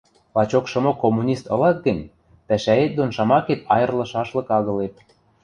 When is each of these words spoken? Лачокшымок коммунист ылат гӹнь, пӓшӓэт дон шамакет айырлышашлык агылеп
Лачокшымок 0.35 0.97
коммунист 1.03 1.45
ылат 1.53 1.77
гӹнь, 1.85 2.09
пӓшӓэт 2.47 2.91
дон 2.97 3.09
шамакет 3.15 3.61
айырлышашлык 3.73 4.47
агылеп 4.57 4.93